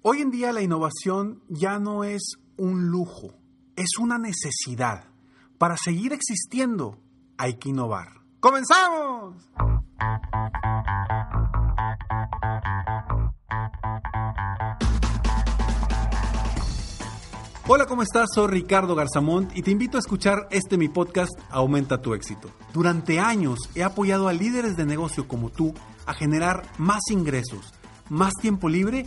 Hoy 0.00 0.20
en 0.20 0.30
día 0.30 0.52
la 0.52 0.62
innovación 0.62 1.42
ya 1.48 1.80
no 1.80 2.04
es 2.04 2.36
un 2.56 2.86
lujo, 2.86 3.34
es 3.74 3.98
una 3.98 4.16
necesidad. 4.16 5.06
Para 5.58 5.76
seguir 5.76 6.12
existiendo 6.12 7.00
hay 7.36 7.54
que 7.54 7.70
innovar. 7.70 8.06
¡Comenzamos! 8.38 9.50
Hola, 17.66 17.86
¿cómo 17.86 18.02
estás? 18.02 18.28
Soy 18.32 18.46
Ricardo 18.46 18.94
Garzamont 18.94 19.50
y 19.56 19.62
te 19.62 19.72
invito 19.72 19.96
a 19.96 20.00
escuchar 20.00 20.46
este 20.52 20.78
mi 20.78 20.88
podcast 20.88 21.32
Aumenta 21.50 22.00
tu 22.00 22.14
éxito. 22.14 22.50
Durante 22.72 23.18
años 23.18 23.58
he 23.74 23.82
apoyado 23.82 24.28
a 24.28 24.32
líderes 24.32 24.76
de 24.76 24.86
negocio 24.86 25.26
como 25.26 25.50
tú 25.50 25.74
a 26.06 26.14
generar 26.14 26.62
más 26.78 27.00
ingresos, 27.10 27.74
más 28.08 28.32
tiempo 28.40 28.68
libre 28.68 29.06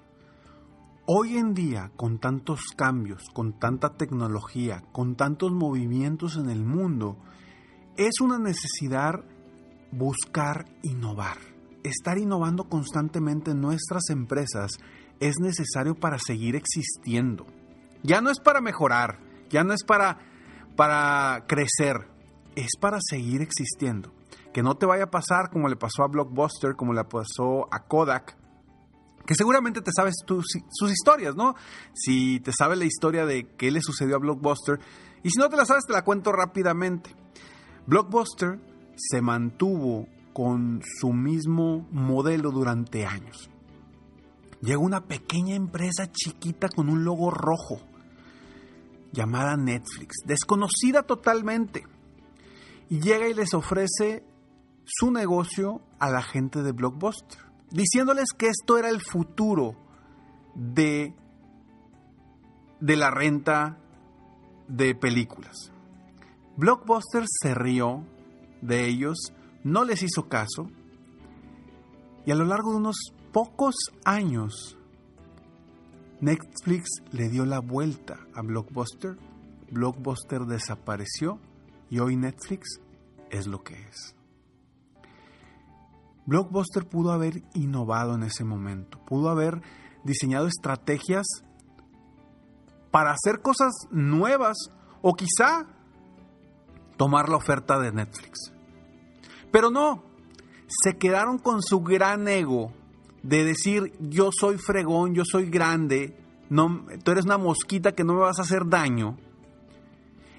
Hoy 1.07 1.37
en 1.37 1.55
día, 1.55 1.91
con 1.97 2.19
tantos 2.19 2.61
cambios, 2.77 3.23
con 3.33 3.57
tanta 3.57 3.97
tecnología, 3.97 4.83
con 4.91 5.15
tantos 5.15 5.51
movimientos 5.51 6.37
en 6.37 6.47
el 6.51 6.63
mundo, 6.63 7.17
es 7.97 8.21
una 8.21 8.37
necesidad 8.37 9.25
buscar 9.91 10.65
innovar. 10.83 11.37
Estar 11.83 12.19
innovando 12.19 12.69
constantemente 12.69 13.49
en 13.49 13.61
nuestras 13.61 14.11
empresas 14.11 14.73
es 15.19 15.39
necesario 15.39 15.95
para 15.95 16.19
seguir 16.19 16.55
existiendo. 16.55 17.47
Ya 18.03 18.21
no 18.21 18.29
es 18.29 18.39
para 18.39 18.61
mejorar, 18.61 19.19
ya 19.49 19.63
no 19.63 19.73
es 19.73 19.83
para, 19.83 20.19
para 20.75 21.45
crecer, 21.47 22.07
es 22.55 22.77
para 22.79 22.99
seguir 23.01 23.41
existiendo. 23.41 24.13
Que 24.53 24.61
no 24.61 24.75
te 24.75 24.85
vaya 24.85 25.05
a 25.05 25.11
pasar 25.11 25.49
como 25.51 25.67
le 25.67 25.77
pasó 25.77 26.03
a 26.03 26.09
Blockbuster, 26.09 26.75
como 26.75 26.93
le 26.93 27.03
pasó 27.05 27.67
a 27.71 27.87
Kodak, 27.87 28.37
que 29.25 29.35
seguramente 29.35 29.81
te 29.81 29.91
sabes 29.95 30.15
sus 30.25 30.91
historias, 30.91 31.35
¿no? 31.35 31.55
Si 31.93 32.39
te 32.39 32.51
sabes 32.51 32.77
la 32.77 32.85
historia 32.85 33.25
de 33.25 33.47
qué 33.57 33.71
le 33.71 33.81
sucedió 33.81 34.15
a 34.15 34.19
Blockbuster, 34.19 34.79
y 35.23 35.29
si 35.29 35.39
no 35.39 35.49
te 35.49 35.57
la 35.57 35.65
sabes, 35.65 35.85
te 35.85 35.93
la 35.93 36.03
cuento 36.03 36.31
rápidamente. 36.31 37.15
Blockbuster 37.85 38.59
se 38.95 39.21
mantuvo 39.21 40.07
con 40.33 40.81
su 40.99 41.13
mismo 41.13 41.87
modelo 41.91 42.51
durante 42.51 43.05
años. 43.05 43.49
Llegó 44.61 44.83
una 44.83 45.05
pequeña 45.05 45.55
empresa 45.55 46.11
chiquita 46.11 46.69
con 46.69 46.89
un 46.89 47.03
logo 47.03 47.31
rojo, 47.31 47.81
llamada 49.11 49.57
Netflix, 49.57 50.17
desconocida 50.25 51.03
totalmente, 51.03 51.83
y 52.89 52.99
llega 52.99 53.27
y 53.27 53.33
les 53.33 53.53
ofrece 53.53 54.23
su 54.85 55.11
negocio 55.11 55.81
a 55.99 56.09
la 56.09 56.21
gente 56.21 56.61
de 56.61 56.71
Blockbuster 56.71 57.50
diciéndoles 57.71 58.33
que 58.37 58.47
esto 58.47 58.77
era 58.77 58.89
el 58.89 59.01
futuro 59.01 59.75
de, 60.55 61.13
de 62.79 62.95
la 62.95 63.09
renta 63.09 63.77
de 64.67 64.95
películas. 64.95 65.71
Blockbuster 66.57 67.23
se 67.27 67.55
rió 67.55 68.05
de 68.61 68.87
ellos, 68.87 69.33
no 69.63 69.83
les 69.83 70.03
hizo 70.03 70.27
caso, 70.27 70.69
y 72.25 72.31
a 72.31 72.35
lo 72.35 72.45
largo 72.45 72.71
de 72.71 72.77
unos 72.77 72.97
pocos 73.31 73.75
años, 74.03 74.77
Netflix 76.19 76.89
le 77.11 77.29
dio 77.29 77.45
la 77.45 77.59
vuelta 77.59 78.19
a 78.35 78.41
Blockbuster, 78.41 79.17
Blockbuster 79.71 80.41
desapareció 80.41 81.39
y 81.89 81.99
hoy 81.99 82.15
Netflix 82.15 82.79
es 83.31 83.47
lo 83.47 83.63
que 83.63 83.73
es. 83.73 84.15
Blockbuster 86.25 86.85
pudo 86.85 87.11
haber 87.11 87.43
innovado 87.53 88.15
en 88.15 88.23
ese 88.23 88.43
momento, 88.43 88.99
pudo 89.05 89.29
haber 89.29 89.61
diseñado 90.03 90.47
estrategias 90.47 91.25
para 92.91 93.11
hacer 93.11 93.41
cosas 93.41 93.71
nuevas 93.89 94.57
o 95.01 95.13
quizá 95.13 95.65
tomar 96.97 97.29
la 97.29 97.37
oferta 97.37 97.79
de 97.79 97.91
Netflix. 97.91 98.53
Pero 99.51 99.71
no, 99.71 100.03
se 100.67 100.97
quedaron 100.97 101.39
con 101.39 101.61
su 101.61 101.81
gran 101.81 102.27
ego 102.27 102.71
de 103.23 103.43
decir 103.43 103.93
yo 103.99 104.29
soy 104.31 104.57
fregón, 104.57 105.13
yo 105.13 105.23
soy 105.25 105.49
grande, 105.49 106.17
tú 107.03 107.11
eres 107.11 107.25
una 107.25 107.37
mosquita 107.37 107.93
que 107.93 108.03
no 108.03 108.13
me 108.13 108.21
vas 108.21 108.39
a 108.39 108.43
hacer 108.43 108.67
daño. 108.67 109.17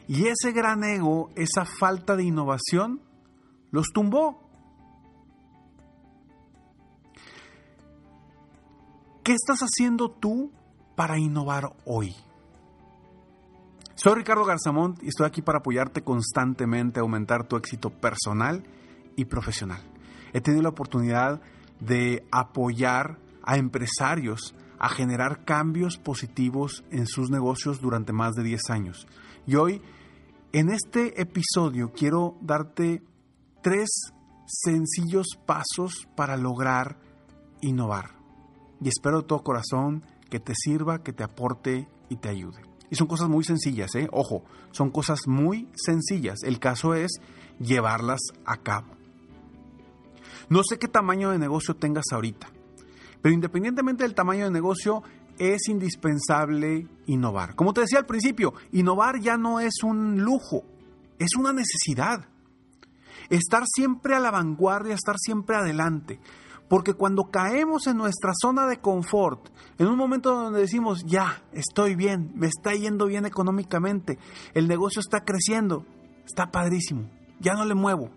Y 0.08 0.26
ese 0.26 0.52
gran 0.52 0.84
ego, 0.84 1.30
esa 1.36 1.64
falta 1.64 2.16
de 2.16 2.24
innovación, 2.24 3.00
los 3.70 3.88
tumbó. 3.94 4.41
¿Qué 9.24 9.34
estás 9.34 9.60
haciendo 9.60 10.10
tú 10.10 10.50
para 10.96 11.16
innovar 11.16 11.76
hoy? 11.84 12.12
Soy 13.94 14.16
Ricardo 14.16 14.44
Garzamont 14.44 15.00
y 15.00 15.10
estoy 15.10 15.26
aquí 15.26 15.42
para 15.42 15.58
apoyarte 15.58 16.02
constantemente 16.02 16.98
a 16.98 17.02
aumentar 17.02 17.46
tu 17.46 17.54
éxito 17.54 17.90
personal 17.90 18.64
y 19.14 19.26
profesional. 19.26 19.80
He 20.32 20.40
tenido 20.40 20.64
la 20.64 20.70
oportunidad 20.70 21.40
de 21.78 22.26
apoyar 22.32 23.20
a 23.44 23.58
empresarios 23.58 24.56
a 24.80 24.88
generar 24.88 25.44
cambios 25.44 25.98
positivos 25.98 26.82
en 26.90 27.06
sus 27.06 27.30
negocios 27.30 27.80
durante 27.80 28.12
más 28.12 28.34
de 28.34 28.42
10 28.42 28.70
años. 28.70 29.06
Y 29.46 29.54
hoy, 29.54 29.82
en 30.52 30.68
este 30.70 31.20
episodio, 31.20 31.92
quiero 31.92 32.38
darte 32.40 33.04
tres 33.62 33.88
sencillos 34.46 35.38
pasos 35.46 36.08
para 36.16 36.36
lograr 36.36 36.98
innovar 37.60 38.21
y 38.82 38.88
espero 38.88 39.22
de 39.22 39.26
todo 39.26 39.42
corazón 39.42 40.02
que 40.28 40.40
te 40.40 40.54
sirva, 40.54 41.02
que 41.02 41.12
te 41.12 41.22
aporte 41.22 41.88
y 42.08 42.16
te 42.16 42.28
ayude. 42.28 42.62
Y 42.90 42.96
son 42.96 43.06
cosas 43.06 43.28
muy 43.28 43.44
sencillas, 43.44 43.94
¿eh? 43.94 44.08
Ojo, 44.12 44.44
son 44.70 44.90
cosas 44.90 45.26
muy 45.26 45.68
sencillas. 45.74 46.42
El 46.42 46.58
caso 46.58 46.94
es 46.94 47.20
llevarlas 47.58 48.20
a 48.44 48.58
cabo. 48.58 48.88
No 50.48 50.62
sé 50.62 50.78
qué 50.78 50.88
tamaño 50.88 51.30
de 51.30 51.38
negocio 51.38 51.74
tengas 51.74 52.04
ahorita, 52.12 52.48
pero 53.22 53.34
independientemente 53.34 54.02
del 54.02 54.14
tamaño 54.14 54.44
de 54.44 54.50
negocio, 54.50 55.02
es 55.38 55.68
indispensable 55.68 56.86
innovar. 57.06 57.54
Como 57.54 57.72
te 57.72 57.80
decía 57.80 57.98
al 57.98 58.06
principio, 58.06 58.52
innovar 58.72 59.20
ya 59.20 59.36
no 59.36 59.60
es 59.60 59.82
un 59.82 60.20
lujo, 60.20 60.64
es 61.18 61.34
una 61.36 61.52
necesidad. 61.52 62.26
Estar 63.30 63.64
siempre 63.66 64.14
a 64.14 64.20
la 64.20 64.30
vanguardia, 64.30 64.94
estar 64.94 65.16
siempre 65.18 65.56
adelante 65.56 66.20
Porque 66.72 66.94
cuando 66.94 67.24
caemos 67.24 67.86
en 67.86 67.98
nuestra 67.98 68.32
zona 68.32 68.66
de 68.66 68.78
confort, 68.78 69.50
en 69.76 69.88
un 69.88 69.98
momento 69.98 70.34
donde 70.34 70.60
decimos, 70.60 71.04
ya, 71.04 71.42
estoy 71.52 71.96
bien, 71.96 72.32
me 72.34 72.46
está 72.46 72.72
yendo 72.72 73.04
bien 73.04 73.26
económicamente, 73.26 74.18
el 74.54 74.68
negocio 74.68 75.00
está 75.00 75.22
creciendo, 75.22 75.84
está 76.24 76.50
padrísimo, 76.50 77.10
ya 77.40 77.52
no 77.52 77.66
le 77.66 77.74
muevo. 77.74 78.08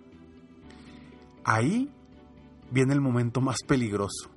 Ahí 1.43 1.93
viene 2.71 2.93
el 2.93 3.01
momento 3.01 3.41
más 3.41 3.57
peligroso, 3.67 4.29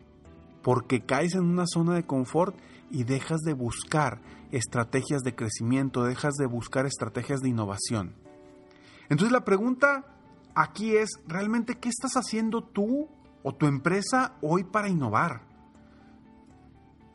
porque 0.64 1.06
caes 1.06 1.36
en 1.36 1.44
una 1.44 1.66
zona 1.68 1.94
de 1.94 2.04
confort 2.04 2.56
y 2.90 3.04
dejas 3.04 3.42
de 3.42 3.52
buscar 3.52 4.20
estrategias 4.50 5.22
de 5.22 5.36
crecimiento, 5.36 6.02
dejas 6.02 6.34
de 6.34 6.46
buscar 6.46 6.86
estrategias 6.86 7.38
de 7.38 7.50
innovación. 7.50 8.16
Entonces 9.10 9.30
la 9.30 9.44
pregunta 9.44 10.06
aquí 10.56 10.96
es, 10.96 11.08
¿realmente 11.28 11.78
qué 11.78 11.88
estás 11.88 12.14
haciendo 12.14 12.64
tú 12.64 13.08
o 13.43 13.55
tu 13.55 13.67
empresa 13.67 14.37
hoy 14.43 14.64
para 14.64 14.88
innovar? 14.88 15.43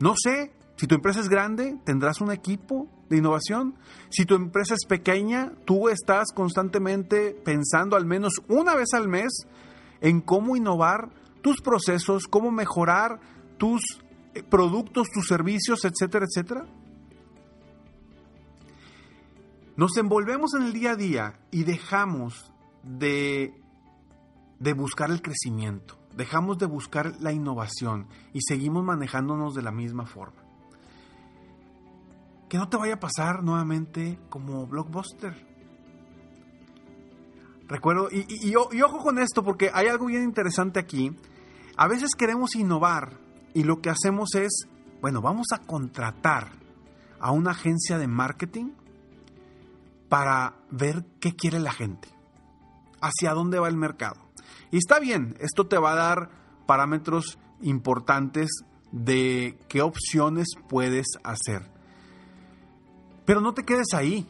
No 0.00 0.14
sé, 0.16 0.52
si 0.76 0.86
tu 0.86 0.94
empresa 0.94 1.20
es 1.20 1.28
grande, 1.28 1.78
tendrás 1.84 2.20
un 2.20 2.32
equipo 2.32 2.88
de 3.08 3.18
innovación. 3.18 3.76
Si 4.10 4.24
tu 4.24 4.34
empresa 4.34 4.74
es 4.74 4.86
pequeña, 4.86 5.52
tú 5.64 5.88
estás 5.88 6.32
constantemente 6.34 7.32
pensando 7.44 7.96
al 7.96 8.06
menos 8.06 8.42
una 8.48 8.74
vez 8.74 8.88
al 8.94 9.08
mes 9.08 9.46
en 10.00 10.20
cómo 10.20 10.56
innovar 10.56 11.10
tus 11.42 11.60
procesos, 11.60 12.26
cómo 12.26 12.50
mejorar 12.50 13.20
tus 13.58 13.82
eh, 14.34 14.42
productos, 14.42 15.08
tus 15.10 15.26
servicios, 15.26 15.84
etcétera, 15.84 16.26
etcétera. 16.26 16.66
Nos 19.76 19.96
envolvemos 19.96 20.54
en 20.54 20.62
el 20.62 20.72
día 20.72 20.92
a 20.92 20.96
día 20.96 21.40
y 21.50 21.64
dejamos 21.64 22.52
de, 22.82 23.54
de 24.58 24.72
buscar 24.72 25.10
el 25.10 25.20
crecimiento, 25.20 25.98
dejamos 26.16 26.58
de 26.58 26.66
buscar 26.66 27.14
la 27.20 27.32
innovación 27.32 28.06
y 28.32 28.40
seguimos 28.42 28.84
manejándonos 28.84 29.54
de 29.54 29.62
la 29.62 29.72
misma 29.72 30.06
forma. 30.06 30.42
Que 32.48 32.58
no 32.58 32.68
te 32.68 32.76
vaya 32.76 32.94
a 32.94 33.00
pasar 33.00 33.42
nuevamente 33.42 34.18
como 34.28 34.66
blockbuster. 34.66 35.34
Recuerdo, 37.66 38.08
y, 38.12 38.54
ojo 38.54 38.98
con 38.98 39.18
esto 39.18 39.42
porque 39.42 39.70
hay 39.72 39.88
algo 39.88 40.06
bien 40.06 40.22
interesante 40.22 40.78
aquí. 40.78 41.16
A 41.76 41.88
veces 41.88 42.10
queremos 42.16 42.54
innovar 42.54 43.18
y 43.54 43.64
lo 43.64 43.80
que 43.80 43.90
hacemos 43.90 44.34
es, 44.34 44.68
bueno, 45.00 45.20
vamos 45.22 45.46
a 45.52 45.58
contratar 45.58 46.52
a 47.18 47.32
una 47.32 47.52
agencia 47.52 47.98
de 47.98 48.06
marketing 48.06 48.72
para 50.08 50.54
ver 50.70 51.04
qué 51.20 51.34
quiere 51.34 51.58
la 51.58 51.72
gente, 51.72 52.08
hacia 53.00 53.32
dónde 53.32 53.58
va 53.58 53.68
el 53.68 53.76
mercado. 53.76 54.23
Y 54.70 54.78
está 54.78 54.98
bien, 54.98 55.36
esto 55.40 55.66
te 55.66 55.78
va 55.78 55.92
a 55.92 55.96
dar 55.96 56.30
parámetros 56.66 57.38
importantes 57.62 58.50
de 58.92 59.58
qué 59.68 59.82
opciones 59.82 60.48
puedes 60.68 61.06
hacer. 61.22 61.70
Pero 63.24 63.40
no 63.40 63.54
te 63.54 63.64
quedes 63.64 63.94
ahí. 63.94 64.26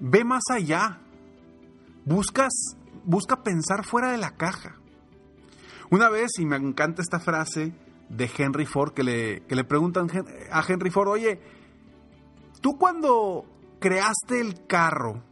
Ve 0.00 0.24
más 0.24 0.42
allá. 0.50 1.00
Busca 2.04 3.42
pensar 3.42 3.84
fuera 3.84 4.10
de 4.12 4.18
la 4.18 4.36
caja. 4.36 4.76
Una 5.90 6.08
vez, 6.08 6.30
y 6.38 6.44
me 6.44 6.56
encanta 6.56 7.02
esta 7.02 7.20
frase 7.20 7.72
de 8.08 8.30
Henry 8.36 8.66
Ford, 8.66 8.92
que 8.92 9.02
le, 9.02 9.42
que 9.42 9.54
le 9.54 9.64
preguntan 9.64 10.08
a 10.50 10.64
Henry 10.66 10.90
Ford, 10.90 11.08
oye, 11.08 11.40
tú 12.60 12.78
cuando 12.78 13.44
creaste 13.78 14.40
el 14.40 14.66
carro, 14.66 15.22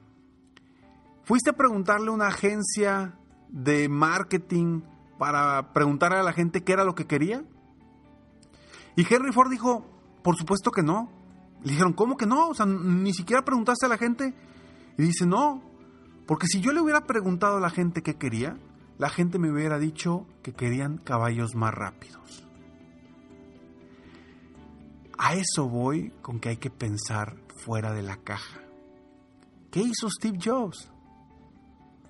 fuiste 1.25 1.51
a 1.51 1.55
preguntarle 1.55 2.09
a 2.09 2.13
una 2.13 2.29
agencia 2.29 3.18
de 3.49 3.89
marketing 3.89 4.83
para 5.19 5.73
preguntarle 5.73 6.19
a 6.19 6.23
la 6.23 6.33
gente 6.33 6.63
qué 6.63 6.73
era 6.73 6.85
lo 6.85 6.95
que 6.95 7.07
quería? 7.07 7.45
Y 8.97 9.03
Henry 9.03 9.33
Ford 9.33 9.51
dijo, 9.51 9.85
por 10.23 10.37
supuesto 10.37 10.71
que 10.71 10.83
no. 10.83 11.11
Le 11.63 11.73
dijeron, 11.73 11.93
¿cómo 11.93 12.17
que 12.17 12.27
no? 12.27 12.49
O 12.49 12.55
sea, 12.55 12.67
ni 12.67 13.13
siquiera 13.13 13.45
preguntaste 13.45 13.87
a 13.87 13.89
la 13.89 13.99
gente. 13.99 14.35
Y 14.97 15.03
dice, 15.03 15.27
no, 15.27 15.63
porque 16.27 16.47
si 16.47 16.61
yo 16.61 16.73
le 16.73 16.81
hubiera 16.81 17.07
preguntado 17.07 17.57
a 17.57 17.61
la 17.61 17.71
gente 17.71 18.03
qué 18.03 18.17
quería, 18.17 18.59
la 18.99 19.09
gente 19.09 19.39
me 19.39 19.51
hubiera 19.51 19.79
dicho 19.79 20.27
que 20.43 20.53
querían 20.53 20.99
caballos 20.99 21.55
más 21.55 21.73
rápidos. 21.73 22.45
A 25.17 25.35
eso 25.35 25.69
voy 25.69 26.13
con 26.23 26.39
que 26.39 26.51
hay 26.51 26.57
que 26.59 26.71
pensar 26.71 27.37
fuera 27.65 27.93
de 27.93 28.03
la 28.03 28.19
caja. 28.19 28.61
¿Qué 29.71 29.81
hizo 29.81 30.09
Steve 30.11 30.39
Jobs 30.43 30.93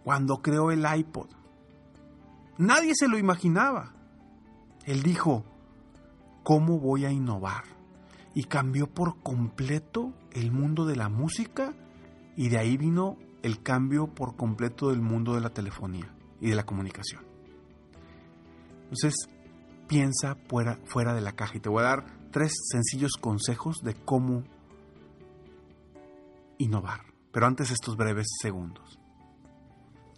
cuando 0.04 0.42
creó 0.42 0.70
el 0.70 0.84
iPod? 0.84 1.28
Nadie 2.58 2.94
se 2.94 3.08
lo 3.08 3.18
imaginaba. 3.18 3.94
Él 4.84 5.02
dijo, 5.02 5.44
¿cómo 6.42 6.78
voy 6.78 7.04
a 7.04 7.12
innovar? 7.12 7.64
Y 8.34 8.44
cambió 8.44 8.88
por 8.88 9.22
completo 9.22 10.12
el 10.32 10.50
mundo 10.50 10.86
de 10.86 10.96
la 10.96 11.08
música 11.08 11.74
y 12.36 12.48
de 12.48 12.58
ahí 12.58 12.76
vino 12.76 13.16
el 13.42 13.62
cambio 13.62 14.08
por 14.08 14.36
completo 14.36 14.90
del 14.90 15.00
mundo 15.00 15.34
de 15.34 15.40
la 15.40 15.50
telefonía 15.50 16.12
y 16.40 16.48
de 16.50 16.56
la 16.56 16.64
comunicación. 16.64 17.22
Entonces, 18.82 19.14
piensa 19.86 20.36
fuera, 20.46 21.14
de 21.14 21.20
la 21.20 21.32
caja 21.32 21.56
y 21.56 21.60
te 21.60 21.68
voy 21.68 21.80
a 21.80 21.88
dar 21.88 22.06
tres 22.30 22.52
sencillos 22.70 23.12
consejos 23.20 23.78
de 23.82 23.94
cómo 23.94 24.44
innovar. 26.58 27.00
Pero 27.32 27.46
antes 27.46 27.70
estos 27.70 27.96
breves 27.96 28.26
segundos. 28.40 28.98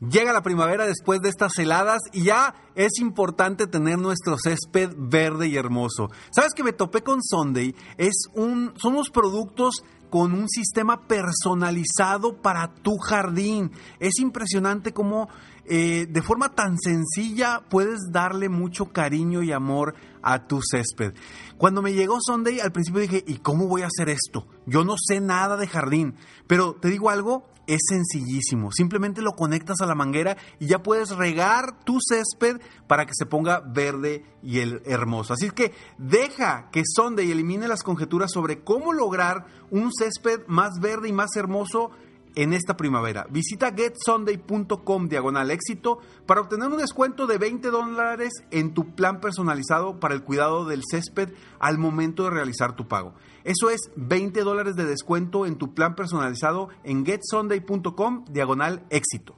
Llega 0.00 0.32
la 0.32 0.42
primavera 0.42 0.86
después 0.86 1.20
de 1.20 1.28
estas 1.28 1.58
heladas 1.58 2.00
y 2.12 2.24
ya 2.24 2.54
es 2.74 2.98
importante 3.00 3.66
tener 3.66 3.98
nuestro 3.98 4.36
césped 4.42 4.94
verde 4.96 5.48
y 5.48 5.56
hermoso. 5.56 6.10
¿Sabes 6.34 6.54
que 6.54 6.64
me 6.64 6.72
topé 6.72 7.02
con 7.02 7.22
Sunday? 7.22 7.74
Es 7.98 8.14
un, 8.34 8.72
son 8.76 8.94
unos 8.94 9.10
productos 9.10 9.84
con 10.08 10.32
un 10.32 10.48
sistema 10.48 11.06
personalizado 11.06 12.40
para 12.40 12.74
tu 12.74 12.96
jardín. 12.96 13.72
Es 13.98 14.18
impresionante 14.20 14.92
cómo 14.94 15.28
eh, 15.66 16.06
de 16.08 16.22
forma 16.22 16.48
tan 16.48 16.78
sencilla 16.78 17.62
puedes 17.68 18.10
darle 18.10 18.48
mucho 18.48 18.86
cariño 18.86 19.42
y 19.42 19.52
amor 19.52 19.94
a 20.22 20.46
tu 20.46 20.60
césped. 20.62 21.12
Cuando 21.58 21.82
me 21.82 21.92
llegó 21.92 22.18
Sunday, 22.20 22.60
al 22.60 22.72
principio 22.72 23.02
dije, 23.02 23.22
¿y 23.26 23.36
cómo 23.36 23.68
voy 23.68 23.82
a 23.82 23.88
hacer 23.88 24.08
esto? 24.08 24.46
Yo 24.64 24.82
no 24.82 24.96
sé 24.98 25.20
nada 25.20 25.58
de 25.58 25.68
jardín, 25.68 26.16
pero 26.46 26.74
te 26.74 26.88
digo 26.88 27.10
algo, 27.10 27.49
es 27.74 27.82
sencillísimo. 27.88 28.72
Simplemente 28.72 29.22
lo 29.22 29.32
conectas 29.32 29.80
a 29.80 29.86
la 29.86 29.94
manguera 29.94 30.36
y 30.58 30.66
ya 30.66 30.82
puedes 30.82 31.10
regar 31.10 31.84
tu 31.84 31.98
césped 32.00 32.60
para 32.88 33.06
que 33.06 33.14
se 33.14 33.26
ponga 33.26 33.60
verde 33.60 34.24
y 34.42 34.58
el 34.58 34.82
hermoso. 34.84 35.34
Así 35.34 35.50
que 35.50 35.72
deja 35.96 36.68
que 36.72 36.82
Sunday 36.84 37.30
elimine 37.30 37.68
las 37.68 37.84
conjeturas 37.84 38.32
sobre 38.32 38.64
cómo 38.64 38.92
lograr 38.92 39.46
un 39.70 39.92
césped 39.92 40.40
más 40.48 40.80
verde 40.80 41.08
y 41.08 41.12
más 41.12 41.36
hermoso 41.36 41.92
en 42.34 42.52
esta 42.52 42.76
primavera. 42.76 43.26
Visita 43.30 43.72
getsunday.com 43.72 45.08
diagonal 45.08 45.50
éxito 45.50 45.98
para 46.26 46.40
obtener 46.40 46.68
un 46.68 46.78
descuento 46.78 47.26
de 47.26 47.38
20 47.38 47.70
dólares 47.70 48.32
en 48.50 48.74
tu 48.74 48.94
plan 48.94 49.20
personalizado 49.20 50.00
para 50.00 50.14
el 50.14 50.22
cuidado 50.22 50.64
del 50.64 50.82
césped 50.88 51.32
al 51.58 51.78
momento 51.78 52.24
de 52.24 52.30
realizar 52.30 52.74
tu 52.74 52.88
pago. 52.88 53.14
Eso 53.44 53.70
es 53.70 53.90
20 53.96 54.42
dólares 54.42 54.76
de 54.76 54.84
descuento 54.84 55.46
en 55.46 55.56
tu 55.56 55.74
plan 55.74 55.94
personalizado 55.94 56.68
en 56.84 57.06
getsunday.com 57.06 58.24
diagonal 58.30 58.84
éxito. 58.90 59.34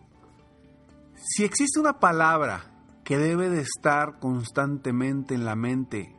Si 1.15 1.45
existe 1.45 1.79
una 1.79 2.01
palabra 2.01 2.73
que 3.05 3.17
debe 3.17 3.49
de 3.49 3.61
estar 3.61 4.19
constantemente 4.19 5.35
en 5.35 5.45
la 5.45 5.55
mente 5.55 6.17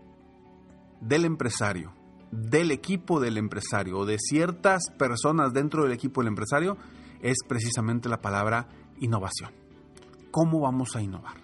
del 1.01 1.25
empresario, 1.25 1.93
del 2.31 2.71
equipo 2.71 3.19
del 3.19 3.37
empresario 3.37 3.99
o 3.99 4.05
de 4.05 4.17
ciertas 4.17 4.89
personas 4.97 5.53
dentro 5.53 5.83
del 5.83 5.91
equipo 5.91 6.21
del 6.21 6.29
empresario 6.29 6.77
es 7.21 7.37
precisamente 7.47 8.09
la 8.09 8.21
palabra 8.21 8.67
innovación. 8.99 9.51
¿Cómo 10.31 10.61
vamos 10.61 10.95
a 10.95 11.01
innovar? 11.01 11.35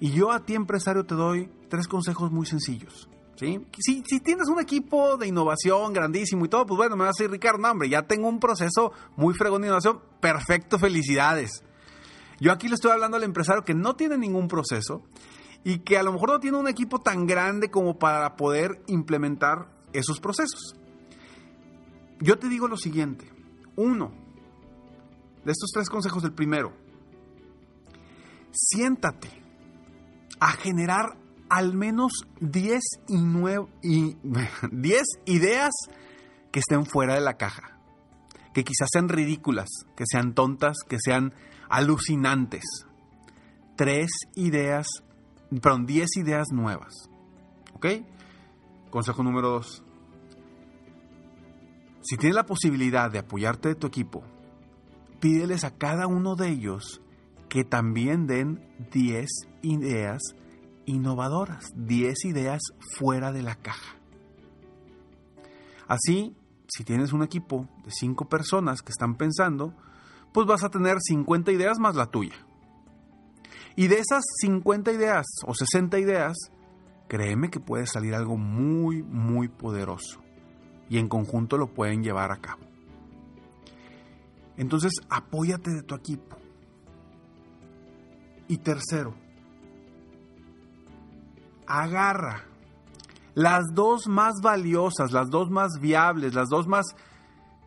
Y 0.00 0.12
yo 0.12 0.32
a 0.32 0.44
ti 0.44 0.54
empresario 0.54 1.04
te 1.04 1.14
doy 1.14 1.50
tres 1.68 1.86
consejos 1.86 2.32
muy 2.32 2.46
sencillos. 2.46 3.08
¿Sí? 3.40 3.66
Si, 3.78 4.20
tienes 4.20 4.48
un 4.48 4.60
equipo 4.60 5.16
de 5.16 5.26
innovación 5.26 5.94
grandísimo 5.94 6.44
y 6.44 6.48
todo, 6.48 6.66
pues 6.66 6.76
bueno, 6.76 6.96
me 6.96 7.04
vas 7.04 7.16
a 7.18 7.22
decir, 7.22 7.30
Ricardo, 7.30 7.58
no, 7.58 7.70
hombre, 7.70 7.88
ya 7.88 8.02
tengo 8.02 8.28
un 8.28 8.38
proceso 8.38 8.92
muy 9.16 9.32
fregón 9.34 9.62
de 9.62 9.68
innovación. 9.68 10.00
Perfecto, 10.20 10.78
felicidades. 10.78 11.64
Yo 12.38 12.52
aquí 12.52 12.68
le 12.68 12.74
estoy 12.74 12.90
hablando 12.90 13.16
al 13.16 13.22
empresario 13.22 13.64
que 13.64 13.74
no 13.74 13.96
tiene 13.96 14.18
ningún 14.18 14.46
proceso 14.46 15.02
y 15.64 15.78
que 15.78 15.96
a 15.96 16.02
lo 16.02 16.12
mejor 16.12 16.30
no 16.30 16.40
tiene 16.40 16.58
un 16.58 16.68
equipo 16.68 17.00
tan 17.00 17.26
grande 17.26 17.70
como 17.70 17.98
para 17.98 18.36
poder 18.36 18.82
implementar 18.88 19.70
esos 19.94 20.20
procesos. 20.20 20.74
Yo 22.20 22.38
te 22.38 22.48
digo 22.48 22.68
lo 22.68 22.76
siguiente. 22.76 23.30
Uno, 23.76 24.12
de 25.44 25.52
estos 25.52 25.70
tres 25.72 25.88
consejos, 25.88 26.24
el 26.24 26.32
primero, 26.32 26.72
siéntate 28.52 29.28
a 30.38 30.52
generar 30.52 31.19
al 31.50 31.74
menos 31.74 32.12
10 32.40 32.80
y 33.82 34.16
10 34.72 35.04
ideas 35.26 35.70
que 36.50 36.60
estén 36.60 36.86
fuera 36.86 37.14
de 37.14 37.20
la 37.20 37.36
caja, 37.36 37.78
que 38.54 38.64
quizás 38.64 38.88
sean 38.92 39.08
ridículas, 39.08 39.68
que 39.96 40.04
sean 40.10 40.34
tontas, 40.34 40.78
que 40.88 40.96
sean 40.98 41.34
alucinantes. 41.68 42.64
Tres 43.76 44.10
ideas 44.34 44.86
perdón, 45.58 45.86
10 45.86 46.16
ideas 46.18 46.48
nuevas. 46.52 47.10
¿Ok? 47.74 47.86
Consejo 48.90 49.22
número 49.22 49.50
2. 49.50 49.82
Si 52.02 52.16
tienes 52.16 52.36
la 52.36 52.46
posibilidad 52.46 53.10
de 53.10 53.18
apoyarte 53.18 53.70
de 53.70 53.74
tu 53.74 53.86
equipo, 53.88 54.22
pídeles 55.18 55.64
a 55.64 55.76
cada 55.76 56.06
uno 56.06 56.36
de 56.36 56.48
ellos 56.48 57.02
que 57.48 57.64
también 57.64 58.26
den 58.26 58.64
10 58.92 59.28
ideas 59.62 60.20
innovadoras, 60.86 61.72
10 61.76 62.24
ideas 62.26 62.60
fuera 62.96 63.32
de 63.32 63.42
la 63.42 63.54
caja. 63.54 63.96
Así, 65.88 66.36
si 66.68 66.84
tienes 66.84 67.12
un 67.12 67.22
equipo 67.22 67.68
de 67.84 67.90
5 67.90 68.28
personas 68.28 68.82
que 68.82 68.92
están 68.92 69.16
pensando, 69.16 69.74
pues 70.32 70.46
vas 70.46 70.62
a 70.62 70.70
tener 70.70 70.98
50 71.00 71.50
ideas 71.52 71.78
más 71.78 71.96
la 71.96 72.06
tuya. 72.06 72.34
Y 73.76 73.88
de 73.88 73.98
esas 73.98 74.22
50 74.40 74.92
ideas 74.92 75.26
o 75.46 75.54
60 75.54 75.98
ideas, 75.98 76.36
créeme 77.08 77.50
que 77.50 77.60
puede 77.60 77.86
salir 77.86 78.14
algo 78.14 78.36
muy, 78.36 79.02
muy 79.02 79.48
poderoso. 79.48 80.20
Y 80.88 80.98
en 80.98 81.08
conjunto 81.08 81.56
lo 81.56 81.72
pueden 81.72 82.02
llevar 82.02 82.32
a 82.32 82.40
cabo. 82.40 82.62
Entonces, 84.56 84.92
apóyate 85.08 85.70
de 85.70 85.82
tu 85.82 85.94
equipo. 85.94 86.36
Y 88.48 88.58
tercero, 88.58 89.14
agarra 91.70 92.44
las 93.34 93.72
dos 93.74 94.08
más 94.08 94.40
valiosas, 94.42 95.12
las 95.12 95.30
dos 95.30 95.50
más 95.50 95.80
viables, 95.80 96.34
las 96.34 96.48
dos 96.48 96.66
más 96.66 96.86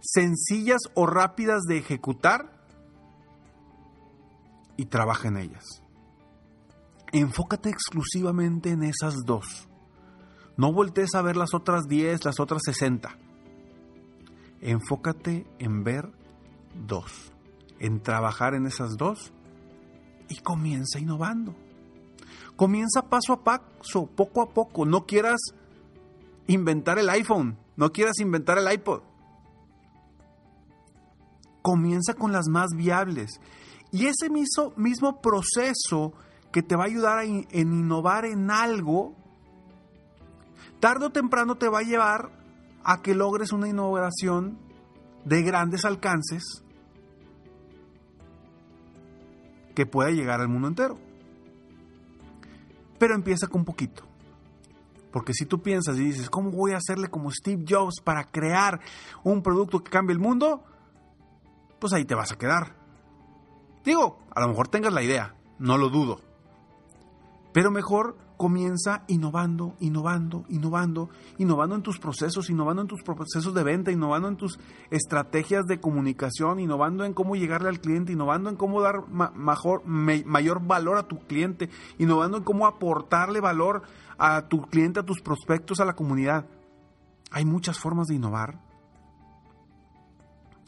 sencillas 0.02 0.82
o 0.94 1.06
rápidas 1.06 1.64
de 1.64 1.78
ejecutar 1.78 2.52
y 4.76 4.86
trabaja 4.86 5.30
en 5.30 5.38
ellas. 5.38 5.82
Enfócate 7.14 7.70
exclusivamente 7.70 8.72
en 8.72 8.84
esas 8.84 9.16
dos. 9.26 9.70
No 10.58 10.74
voltees 10.74 11.16
a 11.16 11.22
ver 11.22 11.38
las 11.38 11.54
otras 11.54 11.88
10, 11.88 12.26
las 12.26 12.40
otras 12.40 12.62
60. 12.66 13.18
Enfócate 14.62 15.48
en 15.60 15.84
ver 15.84 16.12
dos, 16.88 17.32
en 17.80 18.02
trabajar 18.02 18.54
en 18.54 18.66
esas 18.66 18.98
dos 18.98 19.32
y 20.28 20.38
comienza 20.38 21.00
innovando. 21.00 21.56
Comienza 22.56 23.10
paso 23.10 23.34
a 23.34 23.44
paso, 23.44 24.06
poco 24.16 24.42
a 24.42 24.50
poco. 24.50 24.86
No 24.86 25.06
quieras 25.06 25.40
inventar 26.48 27.00
el 27.00 27.10
iPhone, 27.10 27.58
no 27.76 27.92
quieras 27.92 28.20
inventar 28.20 28.58
el 28.58 28.72
iPod. 28.72 29.02
Comienza 31.62 32.14
con 32.14 32.32
las 32.32 32.48
más 32.48 32.70
viables. 32.76 33.40
Y 33.92 34.08
ese 34.08 34.30
mismo, 34.30 35.22
proceso 35.22 36.14
que 36.52 36.62
te 36.62 36.76
va 36.76 36.84
a 36.84 36.88
ayudar 36.88 37.20
a 37.20 37.26
innovar 37.26 38.26
en 38.26 38.52
algo, 38.52 39.16
tarde 40.80 41.06
o 41.06 41.10
temprano 41.12 41.56
te 41.56 41.70
va 41.70 41.80
a 41.80 41.84
llevar 41.84 42.30
a 42.84 43.02
que 43.02 43.16
logres 43.16 43.52
una 43.52 43.70
innovación 43.70 44.58
de 45.26 45.42
grandes 45.42 45.86
alcances 45.86 46.64
que 49.74 49.86
pueda 49.86 50.12
llegar 50.12 50.42
al 50.42 50.50
mundo 50.50 50.68
entero. 50.68 51.03
Pero 53.04 53.16
empieza 53.16 53.48
con 53.48 53.66
poquito. 53.66 54.04
Porque 55.12 55.34
si 55.34 55.46
tú 55.46 55.62
piensas 55.62 55.98
y 55.98 56.06
dices, 56.06 56.30
¿cómo 56.30 56.52
voy 56.52 56.72
a 56.72 56.78
hacerle 56.78 57.10
como 57.10 57.32
Steve 57.32 57.66
Jobs 57.68 58.00
para 58.02 58.32
crear 58.32 58.80
un 59.26 59.44
producto 59.44 59.84
que 59.84 59.92
cambie 59.92 60.14
el 60.14 60.22
mundo? 60.22 60.64
Pues 61.80 61.92
ahí 61.92 62.06
te 62.06 62.16
vas 62.16 62.32
a 62.32 62.38
quedar. 62.38 62.78
Digo, 63.84 64.20
a 64.34 64.40
lo 64.40 64.48
mejor 64.48 64.70
tengas 64.70 64.94
la 64.94 65.04
idea, 65.04 65.36
no 65.60 65.78
lo 65.78 65.90
dudo. 65.90 66.22
Pero 67.52 67.72
mejor 67.72 68.16
comienza 68.44 69.06
innovando, 69.08 69.74
innovando, 69.80 70.44
innovando, 70.50 71.10
innovando 71.38 71.76
en 71.76 71.82
tus 71.82 71.98
procesos, 71.98 72.50
innovando 72.50 72.82
en 72.82 72.90
tus 72.90 73.02
procesos 73.02 73.54
de 73.54 73.64
venta, 73.64 73.90
innovando 73.90 74.28
en 74.28 74.36
tus 74.36 74.60
estrategias 74.92 75.66
de 75.66 75.80
comunicación, 75.80 76.60
innovando 76.60 77.06
en 77.06 77.14
cómo 77.14 77.38
llegarle 77.38 77.70
al 77.70 77.80
cliente, 77.80 78.12
innovando 78.12 78.50
en 78.50 78.58
cómo 78.58 78.82
dar 78.82 79.08
mejor, 79.08 79.86
mayor 79.86 80.62
valor 80.62 80.98
a 80.98 81.08
tu 81.08 81.20
cliente, 81.20 81.70
innovando 82.00 82.40
en 82.40 82.44
cómo 82.44 82.68
aportarle 82.68 83.40
valor 83.40 83.84
a 84.18 84.50
tu 84.50 84.64
cliente, 84.64 85.00
a 85.00 85.04
tus 85.04 85.22
prospectos, 85.22 85.80
a 85.80 85.86
la 85.86 85.94
comunidad. 85.94 86.46
Hay 87.32 87.46
muchas 87.46 87.80
formas 87.80 88.08
de 88.08 88.16
innovar 88.16 88.60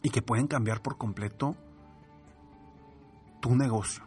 y 0.01 0.11
que 0.11 0.21
pueden 0.21 0.47
cambiar 0.47 0.81
por 0.81 0.97
completo 0.97 1.57
tu 3.41 3.53
negocio. 3.53 4.05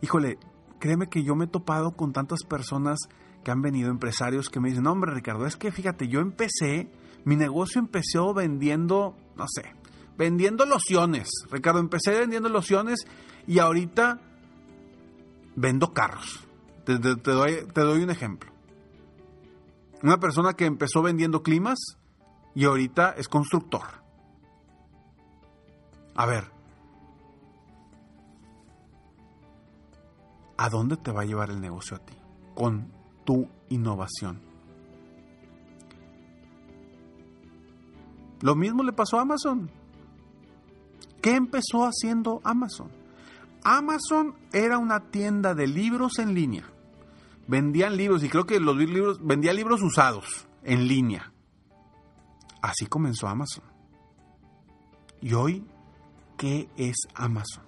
Híjole, 0.00 0.38
créeme 0.78 1.08
que 1.08 1.22
yo 1.22 1.34
me 1.34 1.44
he 1.44 1.48
topado 1.48 1.92
con 1.92 2.12
tantas 2.12 2.44
personas 2.44 2.98
que 3.44 3.50
han 3.50 3.62
venido, 3.62 3.90
empresarios 3.90 4.50
que 4.50 4.60
me 4.60 4.68
dicen, 4.68 4.84
no, 4.84 4.92
hombre 4.92 5.14
Ricardo, 5.14 5.46
es 5.46 5.56
que 5.56 5.70
fíjate, 5.70 6.08
yo 6.08 6.20
empecé, 6.20 6.90
mi 7.24 7.36
negocio 7.36 7.80
empezó 7.80 8.34
vendiendo, 8.34 9.16
no 9.36 9.44
sé, 9.48 9.72
vendiendo 10.16 10.66
lociones. 10.66 11.28
Ricardo, 11.50 11.80
empecé 11.80 12.12
vendiendo 12.12 12.48
lociones 12.48 13.06
y 13.46 13.58
ahorita 13.58 14.20
vendo 15.54 15.92
carros. 15.92 16.46
Te, 16.84 16.98
doy, 16.98 17.66
te 17.72 17.80
doy 17.80 18.02
un 18.02 18.10
ejemplo. 18.10 18.52
Una 20.02 20.18
persona 20.18 20.54
que 20.54 20.66
empezó 20.66 21.02
vendiendo 21.02 21.42
climas 21.42 21.78
y 22.54 22.64
ahorita 22.64 23.14
es 23.16 23.28
constructor. 23.28 23.86
A 26.14 26.26
ver, 26.26 26.50
¿a 30.56 30.68
dónde 30.68 30.96
te 30.96 31.12
va 31.12 31.22
a 31.22 31.24
llevar 31.24 31.50
el 31.50 31.60
negocio 31.60 31.96
a 31.96 32.00
ti? 32.00 32.14
Con 32.54 32.90
tu 33.24 33.48
innovación. 33.68 34.40
Lo 38.40 38.54
mismo 38.54 38.82
le 38.82 38.92
pasó 38.92 39.18
a 39.18 39.22
Amazon. 39.22 39.70
¿Qué 41.20 41.34
empezó 41.34 41.84
haciendo 41.84 42.40
Amazon? 42.44 42.88
Amazon 43.64 44.36
era 44.52 44.78
una 44.78 45.00
tienda 45.10 45.54
de 45.54 45.66
libros 45.66 46.18
en 46.18 46.34
línea. 46.34 46.64
Vendían 47.48 47.96
libros 47.96 48.22
y 48.22 48.28
creo 48.28 48.44
que 48.44 48.60
los 48.60 48.76
libros 48.76 49.18
vendía 49.24 49.52
libros 49.52 49.82
usados 49.82 50.46
en 50.62 50.86
línea. 50.86 51.32
Así 52.62 52.86
comenzó 52.86 53.26
Amazon. 53.26 53.64
Y 55.20 55.32
hoy, 55.34 55.64
¿qué 56.36 56.68
es 56.76 56.96
Amazon? 57.14 57.65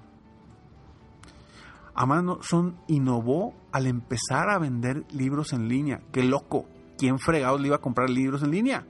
Amazon 2.00 2.76
innovó 2.86 3.54
al 3.72 3.88
empezar 3.88 4.50
a 4.50 4.58
vender 4.58 5.04
libros 5.10 5.52
en 5.52 5.66
línea. 5.68 6.00
¡Qué 6.12 6.22
loco! 6.22 6.68
¿Quién 6.96 7.18
fregado 7.18 7.58
le 7.58 7.66
iba 7.66 7.76
a 7.76 7.80
comprar 7.80 8.08
libros 8.08 8.44
en 8.44 8.52
línea? 8.52 8.86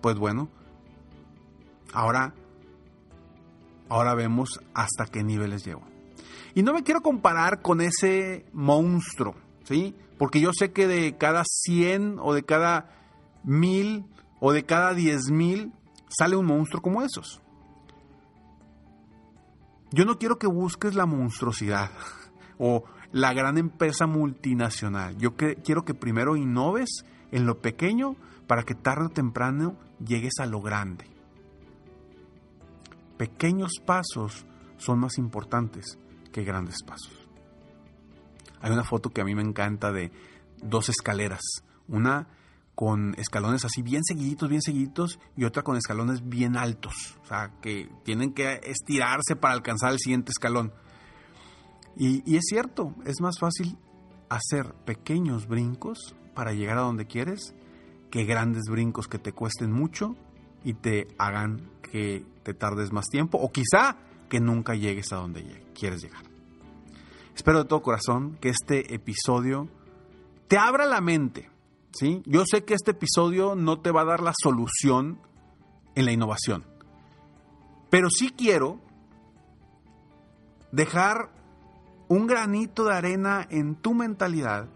Pues 0.00 0.16
bueno, 0.16 0.48
ahora, 1.92 2.34
ahora 3.88 4.14
vemos 4.14 4.60
hasta 4.74 5.06
qué 5.06 5.24
niveles 5.24 5.64
llegó. 5.64 5.82
Y 6.54 6.62
no 6.62 6.72
me 6.72 6.84
quiero 6.84 7.00
comparar 7.00 7.62
con 7.62 7.80
ese 7.80 8.46
monstruo, 8.52 9.34
¿sí? 9.64 9.96
Porque 10.16 10.40
yo 10.40 10.52
sé 10.52 10.70
que 10.70 10.86
de 10.86 11.16
cada 11.16 11.42
100 11.44 12.20
o 12.20 12.32
de 12.32 12.44
cada 12.44 12.92
1000 13.42 14.04
o 14.38 14.52
de 14.52 14.64
cada 14.64 14.92
10.000 14.92 15.72
sale 16.16 16.36
un 16.36 16.46
monstruo 16.46 16.80
como 16.80 17.02
esos. 17.02 17.42
Yo 19.94 20.04
no 20.04 20.18
quiero 20.18 20.40
que 20.40 20.48
busques 20.48 20.96
la 20.96 21.06
monstruosidad 21.06 21.92
o 22.58 22.82
la 23.12 23.32
gran 23.32 23.58
empresa 23.58 24.08
multinacional. 24.08 25.16
Yo 25.18 25.36
quiero 25.36 25.84
que 25.84 25.94
primero 25.94 26.34
innoves 26.34 27.04
en 27.30 27.46
lo 27.46 27.60
pequeño 27.60 28.16
para 28.48 28.64
que 28.64 28.74
tarde 28.74 29.06
o 29.06 29.10
temprano 29.10 29.76
llegues 30.04 30.40
a 30.40 30.46
lo 30.46 30.60
grande. 30.60 31.06
Pequeños 33.16 33.74
pasos 33.86 34.44
son 34.78 34.98
más 34.98 35.16
importantes 35.16 35.96
que 36.32 36.42
grandes 36.42 36.82
pasos. 36.82 37.16
Hay 38.60 38.72
una 38.72 38.82
foto 38.82 39.10
que 39.10 39.20
a 39.20 39.24
mí 39.24 39.36
me 39.36 39.42
encanta 39.42 39.92
de 39.92 40.10
dos 40.60 40.88
escaleras. 40.88 41.42
Una 41.86 42.26
con 42.74 43.14
escalones 43.18 43.64
así 43.64 43.82
bien 43.82 44.02
seguiditos, 44.04 44.48
bien 44.48 44.62
seguiditos, 44.62 45.18
y 45.36 45.44
otra 45.44 45.62
con 45.62 45.76
escalones 45.76 46.28
bien 46.28 46.56
altos, 46.56 47.16
o 47.22 47.26
sea, 47.26 47.52
que 47.60 47.88
tienen 48.04 48.32
que 48.32 48.60
estirarse 48.64 49.36
para 49.36 49.54
alcanzar 49.54 49.92
el 49.92 49.98
siguiente 49.98 50.30
escalón. 50.30 50.72
Y, 51.96 52.36
es 52.36 52.44
cierto, 52.48 52.92
es 53.04 53.20
más 53.20 53.38
fácil 53.38 53.78
hacer 54.28 54.74
pequeños 54.84 55.46
brincos 55.46 56.16
para 56.34 56.52
llegar 56.52 56.78
a 56.78 56.82
donde 56.82 57.06
quieres 57.06 57.54
que 58.10 58.24
grandes 58.24 58.64
brincos 58.68 59.06
que 59.06 59.18
te 59.18 59.32
cuesten 59.32 59.70
mucho 59.70 60.16
y 60.64 60.74
te 60.74 61.06
hagan 61.18 61.70
que 61.82 62.24
te 62.42 62.54
tardes 62.54 62.92
más 62.92 63.06
tiempo 63.06 63.38
o 63.38 63.52
quizá 63.52 63.96
que 64.28 64.40
nunca 64.40 64.74
llegues 64.74 65.12
a 65.12 65.16
donde 65.16 65.64
quieres 65.78 66.02
llegar. 66.02 66.24
Espero 67.36 67.62
de 67.62 67.68
todo 67.68 67.82
corazón 67.82 68.36
que 68.40 68.48
este 68.48 68.94
episodio 68.94 69.68
te 70.48 70.58
abra 70.58 70.86
la 70.86 71.00
mente 71.00 71.48
¿sí? 71.94 72.22
Yo 72.26 72.44
sé 72.46 72.64
que 72.64 72.74
este 72.74 72.92
episodio 72.92 73.54
no 73.54 73.80
te 73.80 73.90
va 73.90 74.02
a 74.02 74.06
dar 74.06 74.20
la 74.20 74.32
solución 74.42 75.18
en 75.94 76.04
la 76.04 76.12
innovación, 76.12 76.64
pero 77.90 78.10
sí 78.10 78.30
quiero 78.30 78.80
dejar 80.72 81.30
un 82.08 82.26
granito 82.26 82.84
de 82.84 82.94
arena 82.94 83.46
en 83.50 83.76
tu 83.76 83.94
mentalidad 83.94 84.68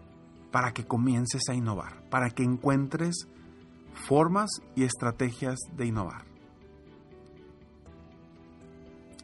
para 0.51 0.73
que 0.73 0.85
comiences 0.85 1.43
a 1.49 1.53
innovar, 1.53 2.09
para 2.09 2.29
que 2.29 2.43
encuentres 2.43 3.27
formas 4.07 4.49
y 4.75 4.83
estrategias 4.83 5.59
de 5.75 5.85
innovar. 5.85 6.25